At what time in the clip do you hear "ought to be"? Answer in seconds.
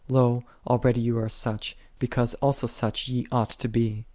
3.31-4.07